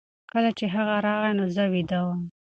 کله 0.31 0.49
چې 0.57 0.65
هغه 0.75 0.95
راغی 1.05 1.31
نو 1.37 1.45
زه 1.55 1.63
ویده 1.73 1.99
وم. 2.05 2.21